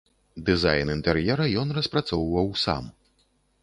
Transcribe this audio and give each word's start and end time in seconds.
Дызайн 0.47 0.87
інтэр'ера 0.95 1.45
ён 1.65 1.77
распрацоўваў 1.79 2.53
сам. 2.67 2.83